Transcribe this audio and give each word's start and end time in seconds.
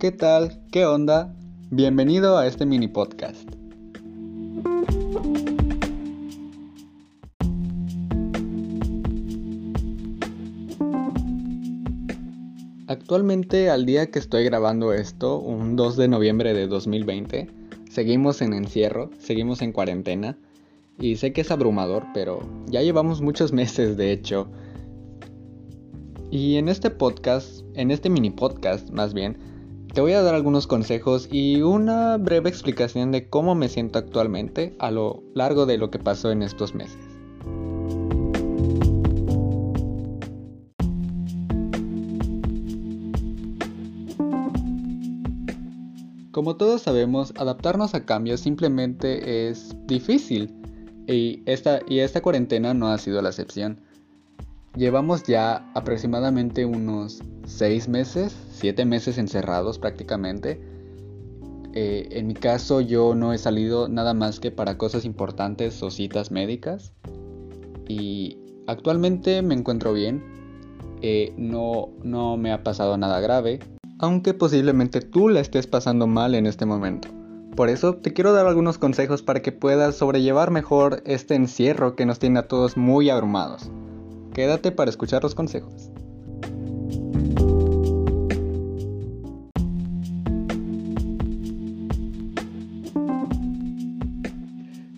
¿Qué 0.00 0.12
tal? 0.12 0.58
¿Qué 0.72 0.86
onda? 0.86 1.36
Bienvenido 1.68 2.38
a 2.38 2.46
este 2.46 2.64
mini 2.64 2.88
podcast. 2.88 3.46
Actualmente, 12.86 13.68
al 13.68 13.84
día 13.84 14.10
que 14.10 14.18
estoy 14.18 14.44
grabando 14.44 14.94
esto, 14.94 15.38
un 15.38 15.76
2 15.76 15.98
de 15.98 16.08
noviembre 16.08 16.54
de 16.54 16.66
2020, 16.66 17.50
seguimos 17.90 18.40
en 18.40 18.54
encierro, 18.54 19.10
seguimos 19.18 19.60
en 19.60 19.72
cuarentena, 19.72 20.38
y 20.98 21.16
sé 21.16 21.34
que 21.34 21.42
es 21.42 21.50
abrumador, 21.50 22.06
pero 22.14 22.40
ya 22.68 22.80
llevamos 22.80 23.20
muchos 23.20 23.52
meses 23.62 23.98
de 23.98 24.12
hecho. 24.12 24.50
Y 26.30 26.56
en 26.56 26.70
este 26.70 26.88
podcast, 26.88 27.66
en 27.74 27.90
este 27.90 28.08
mini 28.08 28.30
podcast 28.30 28.88
más 28.92 29.12
bien, 29.12 29.50
te 29.92 30.00
voy 30.00 30.12
a 30.12 30.22
dar 30.22 30.34
algunos 30.34 30.66
consejos 30.66 31.28
y 31.32 31.62
una 31.62 32.16
breve 32.16 32.48
explicación 32.48 33.10
de 33.10 33.28
cómo 33.28 33.54
me 33.54 33.68
siento 33.68 33.98
actualmente 33.98 34.76
a 34.78 34.90
lo 34.90 35.22
largo 35.34 35.66
de 35.66 35.78
lo 35.78 35.90
que 35.90 35.98
pasó 35.98 36.30
en 36.30 36.42
estos 36.42 36.74
meses. 36.74 36.98
Como 46.30 46.56
todos 46.56 46.82
sabemos, 46.82 47.34
adaptarnos 47.36 47.94
a 47.94 48.06
cambios 48.06 48.40
simplemente 48.40 49.48
es 49.48 49.74
difícil 49.86 50.54
y 51.08 51.42
esta, 51.46 51.80
y 51.88 51.98
esta 51.98 52.22
cuarentena 52.22 52.72
no 52.72 52.88
ha 52.88 52.98
sido 52.98 53.20
la 53.20 53.30
excepción. 53.30 53.80
Llevamos 54.76 55.24
ya 55.24 55.70
aproximadamente 55.74 56.64
unos 56.64 57.22
6 57.46 57.88
meses, 57.88 58.36
7 58.52 58.84
meses 58.84 59.18
encerrados 59.18 59.78
prácticamente. 59.78 60.60
Eh, 61.72 62.08
en 62.12 62.26
mi 62.26 62.34
caso 62.34 62.80
yo 62.80 63.14
no 63.14 63.32
he 63.32 63.38
salido 63.38 63.88
nada 63.88 64.14
más 64.14 64.40
que 64.40 64.50
para 64.50 64.78
cosas 64.78 65.04
importantes 65.04 65.82
o 65.82 65.90
citas 65.90 66.30
médicas. 66.30 66.92
Y 67.88 68.38
actualmente 68.66 69.42
me 69.42 69.54
encuentro 69.54 69.92
bien. 69.92 70.22
Eh, 71.02 71.32
no, 71.36 71.88
no 72.02 72.36
me 72.36 72.52
ha 72.52 72.62
pasado 72.62 72.96
nada 72.96 73.20
grave 73.20 73.60
aunque 74.00 74.32
posiblemente 74.32 75.02
tú 75.02 75.28
la 75.28 75.40
estés 75.40 75.66
pasando 75.66 76.06
mal 76.06 76.34
en 76.34 76.46
este 76.46 76.64
momento. 76.64 77.08
Por 77.54 77.68
eso 77.68 77.96
te 77.96 78.12
quiero 78.12 78.32
dar 78.32 78.46
algunos 78.46 78.78
consejos 78.78 79.22
para 79.22 79.42
que 79.42 79.52
puedas 79.52 79.96
sobrellevar 79.96 80.50
mejor 80.50 81.02
este 81.04 81.34
encierro 81.34 81.96
que 81.96 82.06
nos 82.06 82.18
tiene 82.18 82.38
a 82.38 82.48
todos 82.48 82.76
muy 82.76 83.10
abrumados. 83.10 83.70
Quédate 84.40 84.72
para 84.72 84.88
escuchar 84.88 85.22
los 85.22 85.34
consejos. 85.34 85.90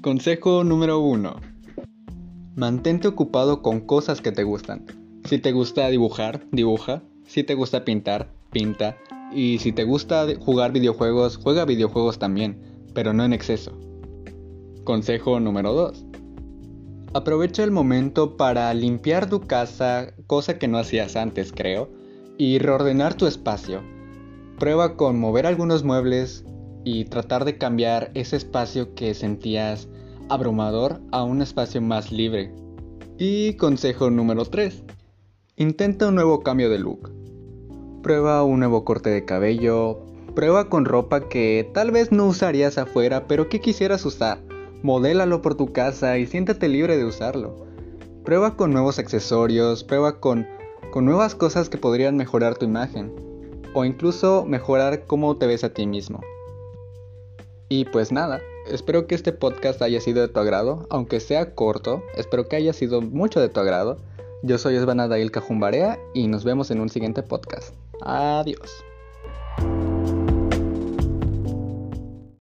Consejo 0.00 0.62
número 0.62 1.00
1. 1.00 1.40
Mantente 2.54 3.08
ocupado 3.08 3.62
con 3.62 3.80
cosas 3.80 4.20
que 4.20 4.30
te 4.30 4.44
gustan. 4.44 4.86
Si 5.24 5.38
te 5.38 5.50
gusta 5.50 5.88
dibujar, 5.88 6.46
dibuja. 6.52 7.02
Si 7.26 7.42
te 7.42 7.54
gusta 7.54 7.84
pintar, 7.84 8.32
pinta. 8.52 8.96
Y 9.34 9.58
si 9.58 9.72
te 9.72 9.82
gusta 9.82 10.24
jugar 10.38 10.70
videojuegos, 10.70 11.36
juega 11.36 11.64
videojuegos 11.64 12.20
también, 12.20 12.62
pero 12.94 13.12
no 13.12 13.24
en 13.24 13.32
exceso. 13.32 13.76
Consejo 14.84 15.40
número 15.40 15.72
2. 15.72 16.11
Aprovecha 17.14 17.62
el 17.62 17.70
momento 17.70 18.38
para 18.38 18.72
limpiar 18.72 19.28
tu 19.28 19.42
casa, 19.42 20.14
cosa 20.26 20.58
que 20.58 20.66
no 20.66 20.78
hacías 20.78 21.14
antes 21.14 21.52
creo, 21.52 21.90
y 22.38 22.58
reordenar 22.58 23.12
tu 23.12 23.26
espacio. 23.26 23.82
Prueba 24.58 24.96
con 24.96 25.20
mover 25.20 25.46
algunos 25.46 25.84
muebles 25.84 26.46
y 26.84 27.04
tratar 27.04 27.44
de 27.44 27.58
cambiar 27.58 28.10
ese 28.14 28.36
espacio 28.36 28.94
que 28.94 29.12
sentías 29.12 29.88
abrumador 30.30 31.02
a 31.10 31.22
un 31.22 31.42
espacio 31.42 31.82
más 31.82 32.10
libre. 32.10 32.54
Y 33.18 33.54
consejo 33.56 34.10
número 34.10 34.46
3. 34.46 34.82
Intenta 35.56 36.08
un 36.08 36.14
nuevo 36.14 36.40
cambio 36.40 36.70
de 36.70 36.78
look. 36.78 37.12
Prueba 38.02 38.42
un 38.42 38.60
nuevo 38.60 38.86
corte 38.86 39.10
de 39.10 39.26
cabello. 39.26 40.00
Prueba 40.34 40.70
con 40.70 40.86
ropa 40.86 41.28
que 41.28 41.70
tal 41.74 41.90
vez 41.90 42.10
no 42.10 42.26
usarías 42.26 42.78
afuera, 42.78 43.26
pero 43.28 43.50
que 43.50 43.60
quisieras 43.60 44.06
usar. 44.06 44.42
Modélalo 44.82 45.42
por 45.42 45.54
tu 45.54 45.72
casa 45.72 46.18
y 46.18 46.26
siéntate 46.26 46.68
libre 46.68 46.96
de 46.96 47.04
usarlo. 47.04 47.66
Prueba 48.24 48.56
con 48.56 48.72
nuevos 48.72 48.98
accesorios, 48.98 49.84
prueba 49.84 50.18
con, 50.18 50.46
con 50.90 51.04
nuevas 51.04 51.34
cosas 51.34 51.68
que 51.68 51.78
podrían 51.78 52.16
mejorar 52.16 52.56
tu 52.56 52.64
imagen. 52.64 53.12
O 53.74 53.84
incluso 53.84 54.44
mejorar 54.44 55.06
cómo 55.06 55.36
te 55.36 55.46
ves 55.46 55.62
a 55.64 55.72
ti 55.72 55.86
mismo. 55.86 56.20
Y 57.68 57.84
pues 57.86 58.12
nada, 58.12 58.40
espero 58.66 59.06
que 59.06 59.14
este 59.14 59.32
podcast 59.32 59.80
haya 59.82 60.00
sido 60.00 60.20
de 60.20 60.28
tu 60.28 60.40
agrado, 60.40 60.86
aunque 60.90 61.20
sea 61.20 61.54
corto, 61.54 62.02
espero 62.16 62.48
que 62.48 62.56
haya 62.56 62.72
sido 62.72 63.00
mucho 63.00 63.40
de 63.40 63.48
tu 63.48 63.60
agrado. 63.60 63.98
Yo 64.42 64.58
soy 64.58 64.74
Esbanadail 64.74 65.30
Cajumbarea 65.30 65.98
y 66.12 66.26
nos 66.26 66.44
vemos 66.44 66.70
en 66.70 66.80
un 66.80 66.88
siguiente 66.88 67.22
podcast. 67.22 67.74
Adiós. 68.02 68.84